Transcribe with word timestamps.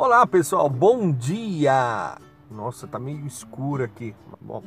Olá 0.00 0.24
pessoal, 0.24 0.70
bom 0.70 1.10
dia! 1.10 2.16
Nossa, 2.48 2.86
tá 2.86 3.00
meio 3.00 3.26
escuro 3.26 3.82
aqui. 3.82 4.14
Bom, 4.40 4.62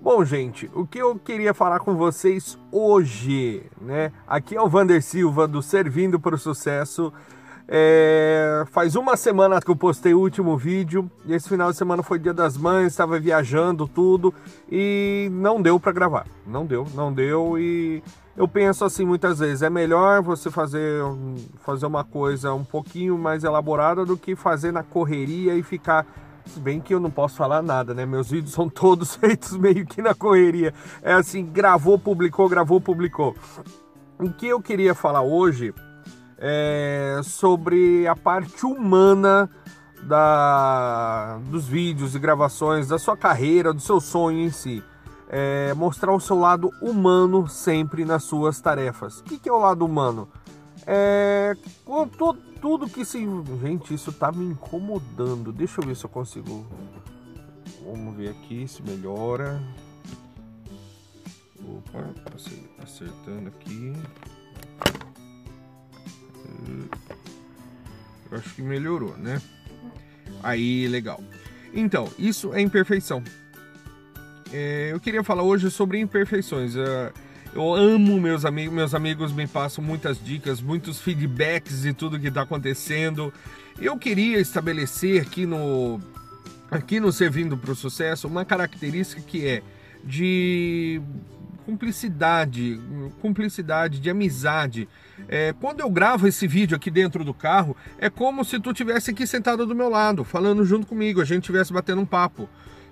bom 0.00 0.24
gente, 0.24 0.70
o 0.72 0.86
que 0.86 0.96
eu 0.96 1.18
queria 1.18 1.52
falar 1.52 1.80
com 1.80 1.96
vocês 1.96 2.56
hoje, 2.70 3.68
né? 3.80 4.12
Aqui 4.24 4.54
é 4.54 4.62
o 4.62 4.68
Vander 4.68 5.02
Silva 5.02 5.48
do 5.48 5.60
Servindo 5.60 6.20
para 6.20 6.36
o 6.36 6.38
Sucesso. 6.38 7.12
É, 7.66 8.64
faz 8.72 8.94
uma 8.94 9.16
semana 9.16 9.60
que 9.60 9.70
eu 9.70 9.76
postei 9.76 10.12
o 10.12 10.20
último 10.20 10.54
vídeo 10.54 11.10
esse 11.26 11.48
final 11.48 11.70
de 11.70 11.78
semana 11.78 12.02
foi 12.02 12.18
dia 12.18 12.34
das 12.34 12.58
mães, 12.58 12.88
estava 12.88 13.18
viajando 13.18 13.88
tudo 13.88 14.34
e 14.70 15.30
não 15.32 15.62
deu 15.62 15.80
para 15.80 15.92
gravar. 15.92 16.26
Não 16.46 16.66
deu, 16.66 16.86
não 16.94 17.10
deu 17.10 17.58
e 17.58 18.02
eu 18.36 18.46
penso 18.46 18.84
assim 18.84 19.04
muitas 19.06 19.38
vezes, 19.38 19.62
é 19.62 19.70
melhor 19.70 20.22
você 20.22 20.50
fazer, 20.50 21.02
fazer 21.60 21.86
uma 21.86 22.04
coisa 22.04 22.52
um 22.52 22.64
pouquinho 22.64 23.16
mais 23.16 23.44
elaborada 23.44 24.04
do 24.04 24.16
que 24.16 24.36
fazer 24.36 24.70
na 24.70 24.82
correria 24.82 25.54
e 25.54 25.62
ficar 25.62 26.06
se 26.44 26.60
bem 26.60 26.80
que 26.80 26.92
eu 26.92 27.00
não 27.00 27.10
posso 27.10 27.36
falar 27.36 27.62
nada, 27.62 27.94
né? 27.94 28.04
Meus 28.04 28.30
vídeos 28.30 28.52
são 28.52 28.68
todos 28.68 29.14
feitos 29.16 29.56
meio 29.56 29.86
que 29.86 30.02
na 30.02 30.14
correria. 30.14 30.74
É 31.02 31.14
assim, 31.14 31.46
gravou, 31.46 31.98
publicou, 31.98 32.46
gravou, 32.48 32.80
publicou. 32.80 33.34
O 34.18 34.30
que 34.30 34.48
eu 34.48 34.60
queria 34.60 34.94
falar 34.94 35.22
hoje 35.22 35.72
é, 36.38 37.20
sobre 37.22 38.06
a 38.06 38.16
parte 38.16 38.66
humana 38.66 39.48
da, 40.02 41.38
dos 41.50 41.66
vídeos 41.66 42.14
e 42.14 42.18
gravações, 42.18 42.88
da 42.88 42.98
sua 42.98 43.16
carreira, 43.16 43.72
do 43.72 43.80
seu 43.80 44.00
sonho 44.00 44.40
em 44.40 44.50
si. 44.50 44.82
É, 45.28 45.72
mostrar 45.74 46.12
o 46.12 46.20
seu 46.20 46.38
lado 46.38 46.70
humano 46.80 47.48
sempre 47.48 48.04
nas 48.04 48.24
suas 48.24 48.60
tarefas. 48.60 49.20
O 49.20 49.24
que, 49.24 49.38
que 49.38 49.48
é 49.48 49.52
o 49.52 49.58
lado 49.58 49.84
humano? 49.84 50.28
É, 50.86 51.56
tudo, 51.84 52.34
tudo 52.60 52.88
que 52.88 53.04
se. 53.04 53.26
Gente, 53.62 53.94
isso 53.94 54.12
tá 54.12 54.30
me 54.30 54.44
incomodando. 54.44 55.50
Deixa 55.50 55.80
eu 55.80 55.86
ver 55.86 55.96
se 55.96 56.04
eu 56.04 56.10
consigo. 56.10 56.66
Vamos 57.84 58.14
ver 58.16 58.30
aqui 58.30 58.68
se 58.68 58.82
melhora. 58.82 59.60
Opa, 61.58 62.04
acertando 62.82 63.48
aqui. 63.48 63.92
Eu 68.30 68.38
acho 68.38 68.54
que 68.54 68.62
melhorou, 68.62 69.16
né? 69.16 69.40
Aí, 70.42 70.86
legal. 70.88 71.22
Então, 71.72 72.10
isso 72.18 72.52
é 72.54 72.60
imperfeição. 72.60 73.22
É, 74.52 74.90
eu 74.92 75.00
queria 75.00 75.24
falar 75.24 75.42
hoje 75.42 75.70
sobre 75.70 75.98
imperfeições. 75.98 76.76
É, 76.76 77.12
eu 77.54 77.74
amo 77.74 78.20
meus 78.20 78.44
amigos, 78.44 78.74
meus 78.74 78.94
amigos 78.94 79.32
me 79.32 79.46
passam 79.46 79.82
muitas 79.82 80.22
dicas, 80.22 80.60
muitos 80.60 81.00
feedbacks 81.00 81.82
de 81.82 81.92
tudo 81.92 82.18
que 82.18 82.28
está 82.28 82.42
acontecendo. 82.42 83.32
Eu 83.80 83.96
queria 83.96 84.38
estabelecer 84.38 85.20
aqui 85.20 85.46
no 85.46 86.00
aqui 86.70 86.98
no 86.98 87.12
Servindo 87.12 87.56
para 87.56 87.70
o 87.70 87.76
Sucesso 87.76 88.26
uma 88.26 88.44
característica 88.44 89.22
que 89.22 89.46
é 89.46 89.62
de 90.02 91.00
cumplicidade, 91.64 92.80
cumplicidade, 93.20 94.00
de 94.00 94.10
amizade. 94.10 94.88
É, 95.28 95.52
quando 95.60 95.80
eu 95.80 95.90
gravo 95.90 96.26
esse 96.26 96.46
vídeo 96.46 96.76
aqui 96.76 96.90
dentro 96.90 97.24
do 97.24 97.34
carro, 97.34 97.76
é 97.98 98.10
como 98.10 98.44
se 98.44 98.60
tu 98.60 98.72
tivesse 98.72 99.10
aqui 99.10 99.26
sentado 99.26 99.66
do 99.66 99.74
meu 99.74 99.88
lado, 99.88 100.24
falando 100.24 100.64
junto 100.64 100.86
comigo, 100.86 101.20
a 101.20 101.24
gente 101.24 101.42
estivesse 101.42 101.72
batendo 101.72 102.00
um 102.00 102.06
papo. 102.06 102.48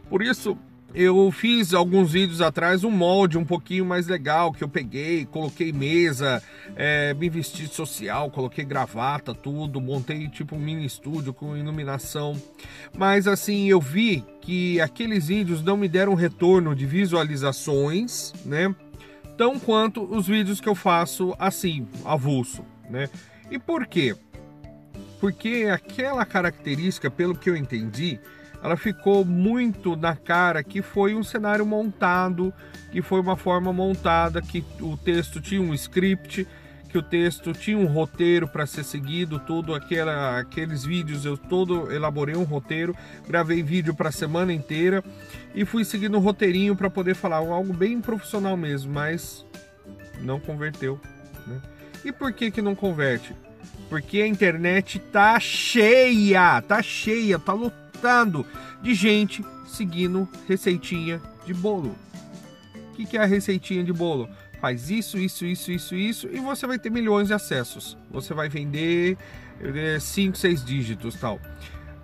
Por 0.08 0.22
isso, 0.22 0.56
eu 0.94 1.30
fiz 1.30 1.72
alguns 1.72 2.12
vídeos 2.12 2.40
atrás 2.40 2.84
um 2.84 2.90
molde 2.90 3.38
um 3.38 3.44
pouquinho 3.44 3.84
mais 3.84 4.06
legal 4.06 4.52
que 4.52 4.62
eu 4.62 4.68
peguei, 4.68 5.24
coloquei 5.24 5.72
mesa, 5.72 6.42
é, 6.76 7.14
me 7.14 7.30
vesti 7.30 7.66
social, 7.66 8.30
coloquei 8.30 8.64
gravata, 8.64 9.34
tudo, 9.34 9.80
montei 9.80 10.28
tipo 10.28 10.54
um 10.54 10.58
mini 10.58 10.84
estúdio 10.84 11.32
com 11.32 11.56
iluminação. 11.56 12.40
Mas 12.96 13.26
assim, 13.26 13.68
eu 13.68 13.80
vi 13.80 14.24
que 14.40 14.80
aqueles 14.80 15.28
vídeos 15.28 15.62
não 15.62 15.76
me 15.76 15.88
deram 15.88 16.14
retorno 16.14 16.74
de 16.74 16.84
visualizações, 16.84 18.32
né? 18.44 18.74
Tão 19.36 19.58
quanto 19.58 20.04
os 20.04 20.26
vídeos 20.26 20.60
que 20.60 20.68
eu 20.68 20.74
faço 20.74 21.34
assim, 21.38 21.86
avulso, 22.04 22.64
né? 22.90 23.08
E 23.50 23.58
por 23.58 23.86
quê? 23.86 24.14
Porque 25.20 25.68
aquela 25.72 26.26
característica, 26.26 27.10
pelo 27.10 27.34
que 27.34 27.48
eu 27.48 27.56
entendi, 27.56 28.18
ela 28.62 28.76
ficou 28.76 29.24
muito 29.24 29.96
na 29.96 30.14
cara 30.14 30.62
que 30.62 30.80
foi 30.80 31.14
um 31.14 31.22
cenário 31.22 31.66
montado, 31.66 32.54
que 32.92 33.02
foi 33.02 33.20
uma 33.20 33.36
forma 33.36 33.72
montada, 33.72 34.40
que 34.40 34.64
o 34.80 34.96
texto 34.96 35.40
tinha 35.40 35.60
um 35.60 35.74
script, 35.74 36.46
que 36.88 36.96
o 36.96 37.02
texto 37.02 37.52
tinha 37.52 37.76
um 37.76 37.86
roteiro 37.86 38.46
para 38.46 38.66
ser 38.66 38.84
seguido, 38.84 39.40
tudo 39.40 39.74
aquela, 39.74 40.38
aqueles 40.38 40.84
vídeos 40.84 41.24
eu 41.24 41.36
todo 41.36 41.90
elaborei 41.90 42.36
um 42.36 42.44
roteiro, 42.44 42.94
gravei 43.26 43.62
vídeo 43.62 43.94
para 43.94 44.10
a 44.10 44.12
semana 44.12 44.52
inteira 44.52 45.02
e 45.54 45.64
fui 45.64 45.84
seguindo 45.84 46.16
um 46.16 46.20
roteirinho 46.20 46.76
para 46.76 46.88
poder 46.88 47.14
falar 47.14 47.38
algo 47.38 47.72
bem 47.72 48.00
profissional 48.00 48.56
mesmo, 48.56 48.92
mas 48.92 49.44
não 50.20 50.38
converteu. 50.38 51.00
Né? 51.46 51.60
E 52.04 52.12
por 52.12 52.32
que 52.32 52.50
que 52.50 52.62
não 52.62 52.74
converte? 52.74 53.34
Porque 53.88 54.20
a 54.20 54.26
internet 54.26 54.98
tá 54.98 55.40
cheia, 55.40 56.60
tá 56.62 56.80
cheia, 56.80 57.38
tá 57.38 57.54
lotada 57.54 57.81
de 58.82 58.94
gente 58.94 59.44
seguindo 59.66 60.28
receitinha 60.48 61.20
de 61.46 61.54
bolo. 61.54 61.94
O 62.74 62.94
que, 62.94 63.06
que 63.06 63.16
é 63.16 63.22
a 63.22 63.26
receitinha 63.26 63.82
de 63.82 63.92
bolo? 63.92 64.28
Faz 64.60 64.90
isso, 64.90 65.18
isso, 65.18 65.44
isso, 65.44 65.72
isso, 65.72 65.94
isso 65.94 66.28
e 66.30 66.38
você 66.38 66.66
vai 66.66 66.78
ter 66.78 66.90
milhões 66.90 67.28
de 67.28 67.34
acessos. 67.34 67.96
Você 68.10 68.32
vai 68.32 68.48
vender 68.48 69.16
5, 70.00 70.36
é, 70.36 70.38
6 70.38 70.64
dígitos 70.64 71.14
tal. 71.16 71.40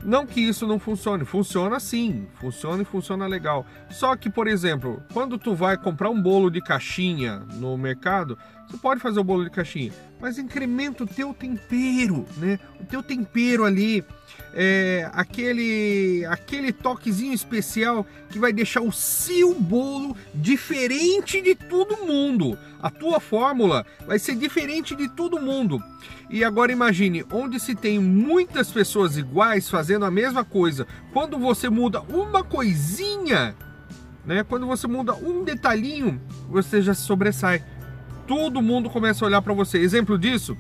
Não 0.05 0.25
que 0.27 0.41
isso 0.41 0.67
não 0.67 0.79
funcione, 0.79 1.25
funciona 1.25 1.81
sim, 1.81 2.27
funciona 2.35 2.83
e 2.83 2.85
funciona 2.85 3.27
legal. 3.27 3.67
Só 3.91 4.15
que, 4.15 4.31
por 4.31 4.47
exemplo, 4.47 5.03
quando 5.13 5.37
tu 5.37 5.55
vai 5.55 5.77
comprar 5.77 6.09
um 6.09 6.21
bolo 6.21 6.51
de 6.51 6.61
caixinha 6.61 7.41
no 7.55 7.77
mercado, 7.77 8.39
você 8.69 8.77
pode 8.77 9.01
fazer 9.01 9.19
o 9.19 9.25
bolo 9.25 9.45
de 9.45 9.51
caixinha, 9.51 9.93
mas 10.21 10.39
incrementa 10.39 11.03
o 11.03 11.07
teu 11.07 11.35
tempero, 11.35 12.25
né? 12.37 12.61
O 12.81 12.85
teu 12.85 13.03
tempero 13.03 13.65
ali, 13.65 14.05
é, 14.55 15.09
aquele, 15.13 16.25
aquele 16.27 16.73
toquezinho 16.73 17.33
especial 17.33 18.07
que 18.31 18.39
vai 18.39 18.53
deixar 18.53 18.81
o 18.81 18.93
seu 18.93 19.55
bolo 19.55 20.17
diferente 20.35 21.41
de 21.41 21.55
todo 21.55 22.07
mundo. 22.07 22.59
A 22.81 22.91
tua 22.91 23.21
fórmula 23.21 23.85
vai 24.07 24.19
ser 24.19 24.37
diferente 24.37 24.95
de 24.95 25.09
todo 25.09 25.41
mundo. 25.41 25.83
E 26.31 26.45
agora 26.45 26.71
imagine, 26.71 27.25
onde 27.33 27.59
se 27.59 27.75
tem 27.75 27.99
muitas 27.99 28.71
pessoas 28.71 29.17
iguais 29.17 29.69
fazendo 29.69 30.05
a 30.05 30.11
mesma 30.11 30.45
coisa, 30.45 30.87
quando 31.13 31.39
você 31.39 31.69
muda 31.69 32.01
uma 32.03 32.45
coisinha, 32.45 33.57
né? 34.25 34.45
Quando 34.45 34.67
você 34.67 34.87
muda 34.87 35.15
um 35.15 35.43
detalhinho, 35.43 36.21
você 36.49 36.83
já 36.83 36.95
se 36.95 37.03
sobressai 37.03 37.65
todo 38.29 38.61
mundo 38.61 38.91
começa 38.91 39.25
a 39.25 39.27
olhar 39.27 39.43
para 39.43 39.55
você. 39.55 39.79
Exemplo 39.79 40.19
disso, 40.19 40.57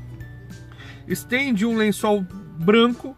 estende 1.06 1.66
um 1.66 1.76
lençol 1.76 2.26
branco 2.58 3.14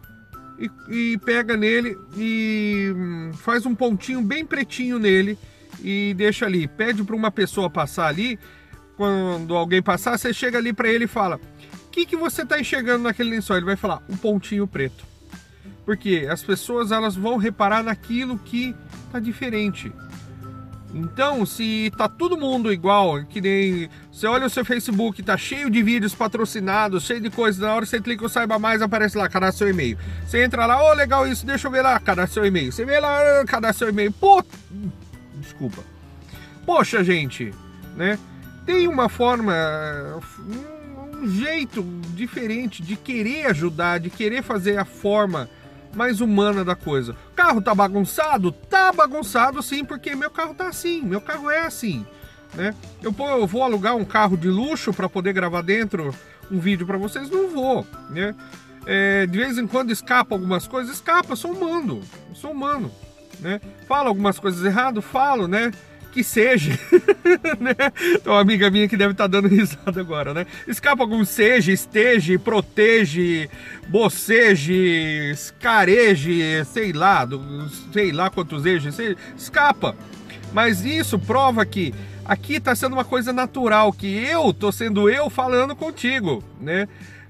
e, 0.61 1.13
e, 1.13 1.17
pega 1.17 1.57
nele 1.57 1.97
e 2.15 2.93
hum, 2.95 3.31
faz 3.33 3.65
um 3.65 3.73
pontinho 3.73 4.21
bem 4.21 4.45
pretinho 4.45 4.99
nele 4.99 5.37
e 5.81 6.13
deixa 6.15 6.45
ali. 6.45 6.67
Pede 6.67 7.03
para 7.03 7.15
uma 7.15 7.31
pessoa 7.31 7.69
passar 7.69 8.07
ali. 8.07 8.37
Quando 8.95 9.55
alguém 9.55 9.81
passar, 9.81 10.17
você 10.17 10.31
chega 10.31 10.59
ali 10.59 10.71
para 10.71 10.87
ele 10.87 11.05
e 11.05 11.07
fala: 11.07 11.37
O 11.85 11.89
que, 11.89 12.05
que 12.05 12.15
você 12.15 12.43
está 12.43 12.59
enxergando 12.59 13.03
naquele 13.03 13.31
lençol? 13.31 13.57
Ele 13.57 13.65
vai 13.65 13.75
falar: 13.75 14.03
Um 14.07 14.15
pontinho 14.15 14.67
preto. 14.67 15.03
Porque 15.83 16.27
as 16.29 16.43
pessoas 16.43 16.91
elas 16.91 17.15
vão 17.15 17.37
reparar 17.37 17.83
naquilo 17.83 18.37
que 18.37 18.75
está 19.07 19.19
diferente. 19.19 19.91
Então, 20.93 21.45
se 21.45 21.91
tá 21.97 22.09
todo 22.09 22.37
mundo 22.37 22.71
igual, 22.71 23.23
que 23.23 23.39
nem 23.39 23.89
você 24.11 24.27
olha 24.27 24.45
o 24.45 24.49
seu 24.49 24.65
Facebook, 24.65 25.23
tá 25.23 25.37
cheio 25.37 25.69
de 25.69 25.81
vídeos 25.81 26.13
patrocinados, 26.13 27.05
cheio 27.05 27.21
de 27.21 27.29
coisas, 27.29 27.61
na 27.61 27.73
hora 27.73 27.85
você 27.85 28.01
clica 28.01 28.25
o 28.25 28.29
saiba 28.29 28.59
mais, 28.59 28.81
aparece 28.81 29.17
lá, 29.17 29.29
cadastre 29.29 29.59
seu 29.59 29.69
e-mail. 29.69 29.97
Você 30.25 30.43
entra 30.43 30.65
lá, 30.65 30.83
ô 30.83 30.91
oh, 30.91 30.93
legal 30.93 31.25
isso, 31.25 31.45
deixa 31.45 31.67
eu 31.67 31.71
ver 31.71 31.81
lá, 31.81 31.97
cadastre 31.99 32.33
seu 32.33 32.45
e-mail. 32.45 32.71
Você 32.71 32.83
vê 32.83 32.99
lá, 32.99 33.45
cadastre 33.45 33.79
seu 33.79 33.89
e-mail. 33.89 34.11
Pô, 34.11 34.43
desculpa. 35.35 35.81
Poxa, 36.65 37.03
gente, 37.03 37.53
né? 37.95 38.19
Tem 38.65 38.87
uma 38.87 39.07
forma, 39.09 39.53
um 41.15 41.27
jeito 41.29 41.83
diferente 42.13 42.83
de 42.83 42.95
querer 42.95 43.47
ajudar, 43.47 43.99
de 43.99 44.09
querer 44.09 44.43
fazer 44.43 44.77
a 44.77 44.85
forma 44.85 45.49
mais 45.95 46.21
humana 46.21 46.63
da 46.63 46.75
coisa. 46.75 47.15
Carro 47.41 47.59
tá 47.59 47.73
bagunçado? 47.73 48.51
Tá 48.51 48.93
bagunçado 48.93 49.63
sim, 49.63 49.83
porque 49.83 50.15
meu 50.15 50.29
carro 50.29 50.53
tá 50.53 50.67
assim, 50.67 51.01
meu 51.01 51.19
carro 51.19 51.49
é 51.49 51.65
assim, 51.65 52.05
né? 52.53 52.75
Eu, 53.01 53.11
eu 53.17 53.47
vou 53.47 53.63
alugar 53.63 53.95
um 53.95 54.05
carro 54.05 54.37
de 54.37 54.47
luxo 54.47 54.93
para 54.93 55.09
poder 55.09 55.33
gravar 55.33 55.63
dentro 55.63 56.13
um 56.51 56.59
vídeo 56.59 56.85
para 56.85 56.99
vocês? 56.99 57.31
Não 57.31 57.49
vou, 57.49 57.85
né? 58.11 58.35
É, 58.85 59.25
de 59.25 59.39
vez 59.39 59.57
em 59.57 59.65
quando 59.65 59.89
escapa 59.89 60.35
algumas 60.35 60.67
coisas, 60.67 60.93
escapa, 60.93 61.35
sou 61.35 61.53
humano, 61.53 62.01
sou 62.35 62.51
humano, 62.51 62.91
né? 63.39 63.59
Falo 63.87 64.09
algumas 64.09 64.37
coisas 64.37 64.63
errado, 64.63 65.01
falo, 65.01 65.47
né? 65.47 65.71
Que 66.11 66.23
seja, 66.23 66.77
né? 67.59 67.75
Então, 68.15 68.33
amiga 68.37 68.69
minha 68.69 68.87
que 68.87 68.97
deve 68.97 69.13
estar 69.13 69.23
tá 69.23 69.27
dando 69.27 69.47
risada 69.47 69.99
agora, 69.99 70.33
né? 70.33 70.45
Escapa 70.67 71.01
algum 71.01 71.23
seja, 71.23 71.71
esteja, 71.71 72.37
protege, 72.37 73.49
boceje, 73.87 75.31
escareje, 75.31 76.63
sei 76.65 76.91
lá, 76.91 77.25
do, 77.25 77.69
sei 77.91 78.11
lá 78.11 78.29
quantos 78.29 78.65
ejes, 78.65 78.97
escapa. 79.35 79.95
Mas 80.53 80.83
isso 80.83 81.17
prova 81.17 81.65
que 81.65 81.93
aqui 82.25 82.55
está 82.55 82.75
sendo 82.75 82.93
uma 82.93 83.05
coisa 83.05 83.31
natural, 83.31 83.91
que 83.93 84.07
eu 84.07 84.53
tô 84.53 84.71
sendo 84.71 85.09
eu 85.09 85.29
falando 85.29 85.75
contigo, 85.75 86.43
né? 86.59 86.87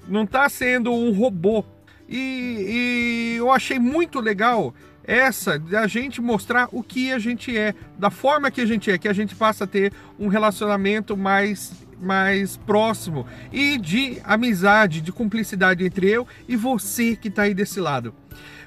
Não 0.08 0.24
está 0.24 0.48
sendo 0.48 0.92
um 0.92 1.12
robô. 1.12 1.64
E, 2.08 3.34
e 3.34 3.36
eu 3.38 3.50
achei 3.50 3.78
muito 3.78 4.20
legal 4.20 4.74
essa 5.04 5.58
da 5.58 5.86
gente 5.86 6.20
mostrar 6.20 6.68
o 6.72 6.82
que 6.82 7.12
a 7.12 7.18
gente 7.18 7.56
é, 7.56 7.74
da 7.98 8.10
forma 8.10 8.50
que 8.50 8.60
a 8.60 8.66
gente 8.66 8.90
é, 8.90 8.98
que 8.98 9.08
a 9.08 9.12
gente 9.12 9.34
passa 9.34 9.64
a 9.64 9.66
ter 9.66 9.92
um 10.18 10.28
relacionamento 10.28 11.16
mais 11.16 11.72
mais 12.00 12.56
próximo 12.56 13.26
e 13.52 13.78
de 13.78 14.20
amizade, 14.24 15.00
de 15.00 15.12
cumplicidade 15.12 15.84
entre 15.84 16.10
eu 16.10 16.26
e 16.48 16.56
você 16.56 17.14
que 17.14 17.28
está 17.28 17.42
aí 17.42 17.54
desse 17.54 17.80
lado. 17.80 18.12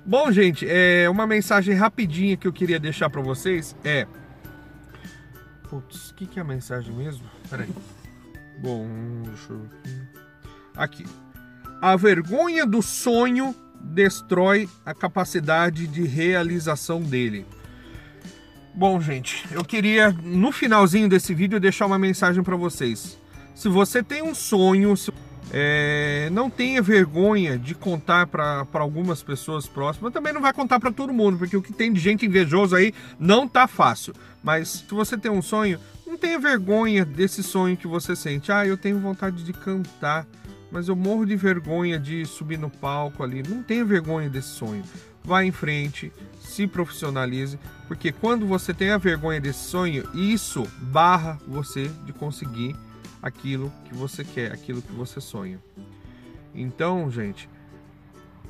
Bom, 0.05 0.31
gente, 0.31 0.65
é 0.69 1.09
uma 1.09 1.27
mensagem 1.27 1.75
rapidinha 1.75 2.37
que 2.37 2.47
eu 2.47 2.53
queria 2.53 2.79
deixar 2.79 3.09
para 3.09 3.21
vocês 3.21 3.75
é 3.83 4.07
Putz, 5.69 6.11
o 6.11 6.15
que, 6.15 6.27
que 6.27 6.39
é 6.39 6.41
a 6.41 6.45
mensagem 6.45 6.93
mesmo? 6.95 7.25
Peraí. 7.49 7.69
Bom, 8.59 8.87
deixa 9.25 9.51
eu... 9.51 9.61
Aqui. 10.77 11.05
A 11.81 11.95
vergonha 11.95 12.65
do 12.65 12.81
sonho 12.81 13.53
destrói 13.85 14.67
a 14.85 14.93
capacidade 14.93 15.87
de 15.87 16.03
realização 16.03 17.01
dele. 17.01 17.45
Bom, 18.73 18.99
gente, 18.99 19.45
eu 19.51 19.63
queria 19.63 20.11
no 20.11 20.51
finalzinho 20.51 21.07
desse 21.07 21.33
vídeo 21.33 21.59
deixar 21.59 21.85
uma 21.85 21.97
mensagem 21.97 22.43
para 22.43 22.57
vocês. 22.57 23.17
Se 23.53 23.69
você 23.69 24.03
tem 24.03 24.21
um 24.21 24.35
sonho, 24.35 24.93
é, 25.53 26.29
não 26.33 26.49
tenha 26.49 26.81
vergonha 26.81 27.57
de 27.57 27.73
contar 27.73 28.27
para 28.27 28.67
algumas 28.73 29.23
pessoas 29.23 29.65
próximas. 29.65 30.11
Também 30.11 30.33
não 30.33 30.41
vai 30.41 30.51
contar 30.51 30.79
para 30.79 30.91
todo 30.91 31.13
mundo, 31.13 31.37
porque 31.37 31.55
o 31.55 31.61
que 31.61 31.71
tem 31.71 31.93
de 31.93 32.01
gente 32.01 32.25
invejosa 32.25 32.77
aí 32.77 32.93
não 33.17 33.47
tá 33.47 33.65
fácil. 33.65 34.13
Mas 34.43 34.83
se 34.87 34.93
você 34.93 35.17
tem 35.17 35.31
um 35.31 35.41
sonho, 35.41 35.79
não 36.05 36.17
tenha 36.17 36.37
vergonha 36.37 37.05
desse 37.05 37.41
sonho 37.41 37.77
que 37.77 37.87
você 37.87 38.13
sente. 38.13 38.51
Ah, 38.51 38.65
eu 38.65 38.77
tenho 38.77 38.99
vontade 38.99 39.43
de 39.43 39.53
cantar 39.53 40.27
mas 40.75 40.89
eu 40.89 40.95
morro 40.95 41.25
de 41.25 41.37
vergonha 41.37 41.97
de 41.97 42.25
subir 42.25 42.59
no 42.59 42.69
palco 42.69 43.23
ali. 43.23 43.41
Não 43.41 43.63
tenha 43.63 43.85
vergonha 43.85 44.29
desse 44.29 44.49
sonho. 44.49 44.83
Vá 45.23 45.41
em 45.41 45.49
frente, 45.49 46.11
se 46.41 46.67
profissionalize, 46.67 47.57
porque 47.87 48.11
quando 48.11 48.45
você 48.45 48.73
tem 48.73 48.89
a 48.89 48.97
vergonha 48.97 49.39
desse 49.39 49.69
sonho, 49.69 50.03
isso 50.13 50.67
barra 50.81 51.39
você 51.47 51.87
de 52.03 52.11
conseguir 52.11 52.75
aquilo 53.21 53.71
que 53.85 53.95
você 53.95 54.25
quer, 54.25 54.51
aquilo 54.51 54.81
que 54.81 54.91
você 54.91 55.21
sonha. 55.21 55.63
Então, 56.53 57.09
gente, 57.09 57.49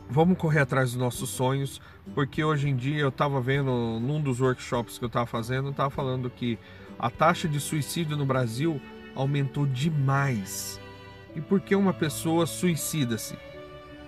vamos 0.10 0.36
correr 0.36 0.62
atrás 0.62 0.94
dos 0.94 1.00
nossos 1.00 1.30
sonhos, 1.30 1.80
porque 2.16 2.44
hoje 2.44 2.70
em 2.70 2.76
dia 2.76 3.02
eu 3.02 3.10
estava 3.10 3.40
vendo 3.40 4.00
num 4.00 4.20
dos 4.20 4.42
workshops 4.42 4.98
que 4.98 5.06
eu 5.06 5.10
estava 5.10 5.28
fazendo, 5.28 5.70
estava 5.70 5.92
falando 5.92 6.28
que 6.28 6.58
a 6.98 7.12
taxa 7.12 7.48
de 7.48 7.60
suicídio 7.60 8.18
no 8.18 8.26
Brasil 8.26 8.82
aumentou 9.14 9.68
demais. 9.68 10.84
E 11.36 11.42
por 11.42 11.60
que 11.60 11.76
uma 11.76 11.94
pessoa 11.94 12.46
suicida-se? 12.46 13.36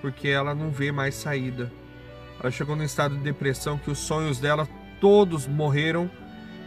Porque 0.01 0.29
ela 0.29 0.55
não 0.55 0.71
vê 0.71 0.91
mais 0.91 1.13
saída. 1.13 1.69
Ela 2.39 2.49
chegou 2.49 2.75
num 2.75 2.83
estado 2.83 3.17
de 3.17 3.21
depressão 3.21 3.77
que 3.77 3.91
os 3.91 3.99
sonhos 3.99 4.39
dela 4.39 4.67
todos 5.01 5.45
morreram 5.45 6.09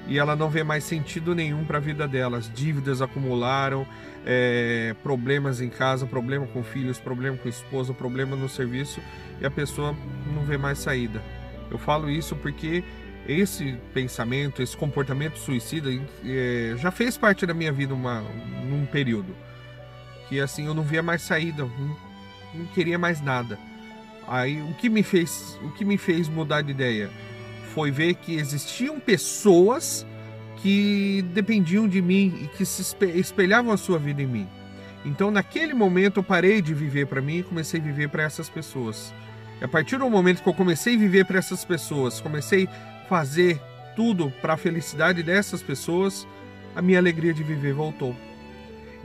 e 0.06 0.18
ela 0.18 0.36
não 0.36 0.50
vê 0.50 0.62
mais 0.62 0.84
sentido 0.84 1.34
nenhum 1.34 1.64
para 1.64 1.78
a 1.78 1.80
vida 1.80 2.06
dela. 2.06 2.36
As 2.36 2.52
dívidas 2.52 3.00
acumularam, 3.00 3.86
é, 4.26 4.94
problemas 5.02 5.62
em 5.62 5.70
casa, 5.70 6.04
problema 6.04 6.46
com 6.46 6.62
filhos, 6.62 6.98
problema 6.98 7.38
com 7.38 7.48
esposa, 7.48 7.94
problema 7.94 8.36
no 8.36 8.48
serviço 8.48 9.00
e 9.40 9.46
a 9.46 9.50
pessoa 9.50 9.96
não 10.34 10.44
vê 10.44 10.58
mais 10.58 10.78
saída. 10.78 11.22
Eu 11.70 11.78
falo 11.78 12.10
isso 12.10 12.36
porque 12.36 12.84
esse 13.26 13.78
pensamento, 13.94 14.60
esse 14.60 14.76
comportamento 14.76 15.38
suicida 15.38 15.88
é, 16.24 16.74
já 16.76 16.90
fez 16.90 17.16
parte 17.16 17.46
da 17.46 17.54
minha 17.54 17.72
vida 17.72 17.94
uma, 17.94 18.20
num 18.68 18.84
período 18.84 19.34
que 20.30 20.40
assim 20.40 20.66
eu 20.66 20.74
não 20.74 20.84
via 20.84 21.02
mais 21.02 21.22
saída, 21.22 21.64
não, 21.64 21.96
não 22.54 22.66
queria 22.66 22.96
mais 22.96 23.20
nada. 23.20 23.58
Aí 24.28 24.62
o 24.62 24.72
que 24.74 24.88
me 24.88 25.02
fez, 25.02 25.58
o 25.64 25.72
que 25.72 25.84
me 25.84 25.98
fez 25.98 26.28
mudar 26.28 26.62
de 26.62 26.70
ideia 26.70 27.10
foi 27.74 27.90
ver 27.90 28.14
que 28.14 28.36
existiam 28.36 29.00
pessoas 29.00 30.06
que 30.62 31.22
dependiam 31.34 31.88
de 31.88 32.00
mim 32.00 32.32
e 32.44 32.56
que 32.56 32.64
se 32.64 32.96
espelhavam 33.16 33.72
a 33.72 33.76
sua 33.76 33.98
vida 33.98 34.22
em 34.22 34.26
mim. 34.26 34.48
Então, 35.04 35.30
naquele 35.30 35.74
momento, 35.74 36.18
eu 36.18 36.22
parei 36.22 36.62
de 36.62 36.74
viver 36.74 37.06
para 37.06 37.20
mim 37.20 37.38
e 37.38 37.42
comecei 37.42 37.80
a 37.80 37.82
viver 37.82 38.08
para 38.08 38.22
essas 38.22 38.48
pessoas. 38.48 39.12
E 39.60 39.64
a 39.64 39.68
partir 39.68 39.98
do 39.98 40.08
momento 40.08 40.42
que 40.42 40.48
eu 40.48 40.54
comecei 40.54 40.94
a 40.94 40.98
viver 40.98 41.24
para 41.24 41.38
essas 41.38 41.64
pessoas, 41.64 42.20
comecei 42.20 42.68
a 42.68 43.08
fazer 43.08 43.60
tudo 43.96 44.30
para 44.40 44.52
a 44.52 44.56
felicidade 44.56 45.22
dessas 45.22 45.62
pessoas, 45.62 46.26
a 46.76 46.82
minha 46.82 46.98
alegria 46.98 47.32
de 47.32 47.42
viver 47.42 47.72
voltou. 47.72 48.14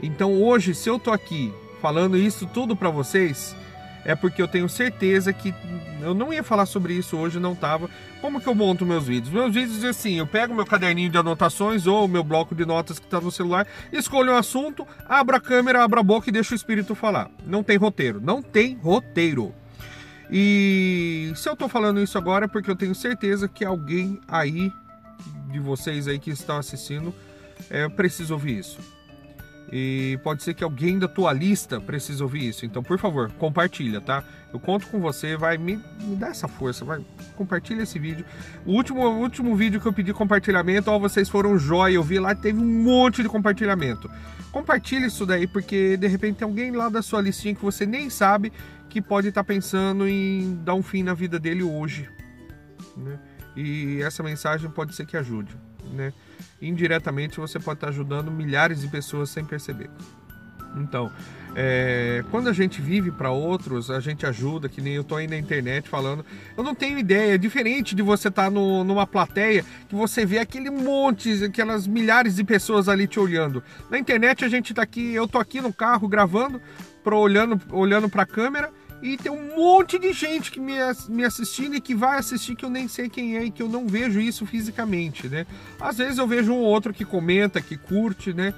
Então 0.02 0.42
hoje, 0.42 0.74
se 0.74 0.88
eu 0.88 0.98
tô 0.98 1.10
aqui 1.10 1.52
falando 1.80 2.16
isso 2.16 2.46
tudo 2.46 2.76
para 2.76 2.90
vocês, 2.90 3.56
é 4.04 4.14
porque 4.14 4.40
eu 4.40 4.46
tenho 4.46 4.68
certeza 4.68 5.32
que 5.32 5.52
eu 6.00 6.14
não 6.14 6.32
ia 6.32 6.42
falar 6.42 6.66
sobre 6.66 6.94
isso 6.94 7.16
hoje, 7.16 7.40
não 7.40 7.56
tava. 7.56 7.90
Como 8.20 8.40
que 8.40 8.46
eu 8.46 8.54
monto 8.54 8.86
meus 8.86 9.06
vídeos? 9.06 9.32
Meus 9.32 9.52
vídeos 9.52 9.84
assim, 9.84 10.14
eu 10.18 10.26
pego 10.26 10.54
meu 10.54 10.64
caderninho 10.64 11.10
de 11.10 11.18
anotações 11.18 11.88
ou 11.88 12.06
meu 12.06 12.22
bloco 12.22 12.54
de 12.54 12.64
notas 12.64 13.00
que 13.00 13.04
está 13.04 13.20
no 13.20 13.32
celular, 13.32 13.66
escolho 13.92 14.32
um 14.32 14.36
assunto, 14.36 14.86
abro 15.08 15.36
a 15.36 15.40
câmera, 15.40 15.82
abro 15.82 15.98
a 15.98 16.04
boca 16.04 16.28
e 16.28 16.32
deixo 16.32 16.52
o 16.52 16.56
espírito 16.56 16.94
falar. 16.94 17.28
Não 17.44 17.64
tem 17.64 17.76
roteiro, 17.76 18.20
não 18.20 18.40
tem 18.40 18.76
roteiro. 18.76 19.52
E 20.30 21.32
se 21.34 21.48
eu 21.48 21.54
estou 21.54 21.68
falando 21.68 22.00
isso 22.00 22.16
agora 22.16 22.44
é 22.44 22.48
porque 22.48 22.70
eu 22.70 22.76
tenho 22.76 22.94
certeza 22.94 23.48
que 23.48 23.64
alguém 23.64 24.20
aí 24.28 24.72
de 25.50 25.58
vocês 25.58 26.06
aí 26.06 26.18
que 26.18 26.30
estão 26.30 26.58
assistindo 26.58 27.12
é, 27.68 27.88
precisa 27.88 28.34
ouvir 28.34 28.58
isso. 28.58 28.95
E 29.72 30.18
pode 30.22 30.42
ser 30.42 30.54
que 30.54 30.62
alguém 30.62 30.98
da 30.98 31.08
tua 31.08 31.32
lista 31.32 31.80
precise 31.80 32.22
ouvir 32.22 32.48
isso. 32.48 32.64
Então, 32.64 32.82
por 32.82 32.98
favor, 32.98 33.30
compartilha, 33.32 34.00
tá? 34.00 34.22
Eu 34.52 34.60
conto 34.60 34.86
com 34.86 35.00
você, 35.00 35.36
vai 35.36 35.58
me, 35.58 35.80
me 36.00 36.16
dar 36.16 36.28
essa 36.28 36.46
força, 36.46 36.84
vai 36.84 37.04
compartilha 37.36 37.82
esse 37.82 37.98
vídeo. 37.98 38.24
O 38.64 38.72
último, 38.72 39.02
o 39.02 39.18
último 39.18 39.56
vídeo 39.56 39.80
que 39.80 39.86
eu 39.86 39.92
pedi 39.92 40.12
compartilhamento, 40.12 40.90
ó, 40.90 40.98
vocês 40.98 41.28
foram 41.28 41.58
jóia, 41.58 41.94
eu 41.94 42.02
vi 42.02 42.18
lá 42.18 42.34
teve 42.34 42.60
um 42.60 42.82
monte 42.82 43.22
de 43.22 43.28
compartilhamento. 43.28 44.08
Compartilha 44.52 45.06
isso 45.06 45.26
daí, 45.26 45.46
porque 45.46 45.96
de 45.96 46.06
repente 46.06 46.38
tem 46.38 46.48
alguém 46.48 46.70
lá 46.70 46.88
da 46.88 47.02
sua 47.02 47.20
listinha 47.20 47.54
que 47.54 47.62
você 47.62 47.84
nem 47.84 48.08
sabe 48.08 48.52
que 48.88 49.02
pode 49.02 49.28
estar 49.28 49.42
tá 49.42 49.46
pensando 49.46 50.06
em 50.06 50.58
dar 50.64 50.74
um 50.74 50.82
fim 50.82 51.02
na 51.02 51.12
vida 51.12 51.38
dele 51.38 51.62
hoje. 51.62 52.08
Né? 52.96 53.18
E 53.56 54.02
essa 54.02 54.22
mensagem 54.22 54.70
pode 54.70 54.94
ser 54.94 55.06
que 55.06 55.16
ajude, 55.16 55.56
né? 55.92 56.12
indiretamente 56.60 57.38
você 57.38 57.58
pode 57.58 57.78
estar 57.78 57.88
ajudando 57.88 58.30
milhares 58.30 58.80
de 58.80 58.88
pessoas 58.88 59.30
sem 59.30 59.44
perceber. 59.44 59.90
Então, 60.76 61.10
é, 61.54 62.22
quando 62.30 62.48
a 62.48 62.52
gente 62.52 62.82
vive 62.82 63.10
para 63.10 63.30
outros, 63.30 63.90
a 63.90 63.98
gente 63.98 64.26
ajuda, 64.26 64.68
que 64.68 64.82
nem 64.82 64.94
eu 64.94 65.02
tô 65.02 65.16
aí 65.16 65.26
na 65.26 65.38
internet 65.38 65.88
falando. 65.88 66.24
Eu 66.54 66.62
não 66.62 66.74
tenho 66.74 66.98
ideia, 66.98 67.34
é 67.34 67.38
diferente 67.38 67.94
de 67.94 68.02
você 68.02 68.28
estar 68.28 68.44
tá 68.44 68.50
no, 68.50 68.84
numa 68.84 69.06
plateia 69.06 69.64
que 69.88 69.94
você 69.94 70.26
vê 70.26 70.38
aquele 70.38 70.68
monte, 70.68 71.44
aquelas 71.44 71.86
milhares 71.86 72.36
de 72.36 72.44
pessoas 72.44 72.90
ali 72.90 73.06
te 73.06 73.18
olhando. 73.18 73.62
Na 73.90 73.98
internet 73.98 74.44
a 74.44 74.48
gente 74.48 74.74
tá 74.74 74.82
aqui, 74.82 75.14
eu 75.14 75.26
tô 75.26 75.38
aqui 75.38 75.62
no 75.62 75.72
carro 75.72 76.06
gravando, 76.06 76.60
pro, 77.02 77.16
olhando, 77.16 77.58
olhando 77.70 78.08
para 78.08 78.24
a 78.24 78.26
câmera 78.26 78.70
e 79.02 79.16
tem 79.16 79.30
um 79.30 79.56
monte 79.56 79.98
de 79.98 80.12
gente 80.12 80.50
que 80.50 80.58
me, 80.58 80.74
me 81.08 81.24
assistindo 81.24 81.76
e 81.76 81.80
que 81.80 81.94
vai 81.94 82.18
assistir 82.18 82.56
que 82.56 82.64
eu 82.64 82.70
nem 82.70 82.88
sei 82.88 83.08
quem 83.08 83.36
é 83.36 83.44
e 83.44 83.50
que 83.50 83.62
eu 83.62 83.68
não 83.68 83.86
vejo 83.86 84.20
isso 84.20 84.46
fisicamente, 84.46 85.28
né? 85.28 85.46
Às 85.80 85.98
vezes 85.98 86.18
eu 86.18 86.26
vejo 86.26 86.52
um 86.52 86.60
outro 86.60 86.92
que 86.94 87.04
comenta, 87.04 87.60
que 87.60 87.76
curte, 87.76 88.32
né? 88.32 88.54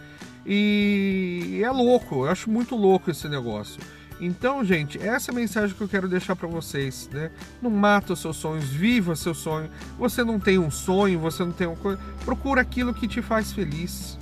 E 0.47 1.61
é 1.63 1.71
louco, 1.71 2.25
eu 2.25 2.31
acho 2.31 2.51
muito 2.51 2.77
louco 2.77 3.11
esse 3.11 3.29
negócio. 3.29 3.81
Então, 4.21 4.65
gente, 4.65 4.99
essa 4.99 5.31
é 5.31 5.33
a 5.33 5.35
mensagem 5.35 5.77
que 5.77 5.81
eu 5.81 5.89
quero 5.89 6.09
deixar 6.09 6.35
para 6.35 6.49
vocês, 6.49 7.09
né? 7.13 7.31
Não 7.63 7.71
mata 7.71 8.15
os 8.15 8.21
seus 8.21 8.37
sonhos, 8.37 8.65
viva 8.65 9.15
seu 9.15 9.35
sonho. 9.35 9.71
Você 9.99 10.25
não 10.25 10.41
tem 10.41 10.59
um 10.59 10.71
sonho, 10.71 11.21
você 11.21 11.45
não 11.45 11.53
tem 11.53 11.67
uma 11.67 11.77
coisa. 11.77 12.01
Procura 12.25 12.61
aquilo 12.61 12.93
que 12.93 13.07
te 13.07 13.23
faz 13.23 13.53
feliz. 13.53 14.19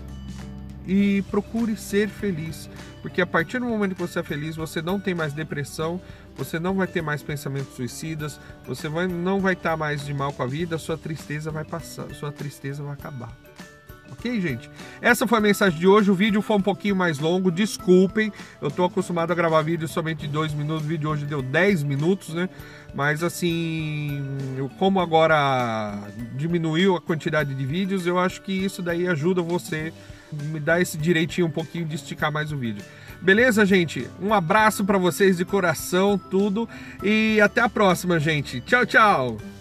E 0.87 1.23
procure 1.31 1.77
ser 1.77 2.09
feliz. 2.09 2.71
Porque 3.03 3.21
a 3.21 3.27
partir 3.27 3.59
do 3.59 3.67
momento 3.67 3.95
que 3.95 4.01
você 4.01 4.21
é 4.21 4.23
feliz, 4.23 4.57
você 4.57 4.81
não 4.81 4.99
tem 5.01 5.15
mais 5.15 5.33
depressão, 5.33 6.01
você 6.37 6.59
não 6.59 6.75
vai 6.75 6.87
ter 6.87 7.03
mais 7.03 7.23
pensamentos 7.23 7.75
suicidas, 7.75 8.41
você 8.67 8.89
vai, 8.89 9.07
não 9.07 9.41
vai 9.41 9.55
estar 9.55 9.77
mais 9.77 10.05
de 10.05 10.15
mal 10.15 10.33
com 10.33 10.43
a 10.43 10.47
vida, 10.47 10.79
sua 10.79 10.97
tristeza 10.97 11.51
vai 11.51 11.65
passar, 11.65 12.09
sua 12.15 12.33
tristeza 12.33 12.83
vai 12.83 12.95
acabar. 12.95 13.37
Ok, 14.13 14.41
gente? 14.41 14.71
Essa 15.01 15.27
foi 15.27 15.39
a 15.39 15.41
mensagem 15.41 15.79
de 15.79 15.87
hoje. 15.87 16.11
O 16.11 16.15
vídeo 16.15 16.41
foi 16.41 16.57
um 16.57 16.63
pouquinho 16.63 16.97
mais 16.97 17.19
longo, 17.19 17.51
desculpem. 17.51 18.33
Eu 18.61 18.71
tô 18.71 18.85
acostumado 18.85 19.31
a 19.33 19.35
gravar 19.35 19.63
vídeo 19.63 19.87
somente 19.89 20.21
de 20.21 20.29
2 20.29 20.55
minutos. 20.55 20.85
O 20.85 20.89
vídeo 20.89 21.11
hoje 21.11 21.25
deu 21.27 21.43
10 21.43 21.83
minutos, 21.83 22.33
né? 22.33 22.49
Mas 22.95 23.23
assim, 23.23 24.25
como 24.79 25.01
agora 25.01 25.99
diminuiu 26.35 26.97
a 26.97 27.01
quantidade 27.01 27.55
de 27.55 27.67
vídeos, 27.67 28.07
eu 28.07 28.19
acho 28.19 28.43
que 28.43 28.53
isso 28.53 28.81
daí 28.81 29.07
ajuda 29.07 29.43
você 29.43 29.93
me 30.33 30.61
dar 30.61 30.81
esse 30.81 30.97
direitinho 30.97 31.47
um 31.47 31.51
pouquinho 31.51 31.85
de 31.85 31.97
esticar 31.97 32.33
mais 32.33 32.53
o 32.53 32.57
vídeo. 32.57 32.85
Beleza, 33.21 33.65
gente? 33.65 34.09
Um 34.21 34.35
abraço 34.35 34.85
para 34.85 34.99
vocês 34.99 35.37
de 35.37 35.45
coração, 35.45 36.19
tudo 36.19 36.69
e 37.03 37.41
até 37.41 37.61
a 37.61 37.69
próxima, 37.69 38.21
gente. 38.21 38.61
Tchau, 38.61 38.85
tchau. 38.85 39.56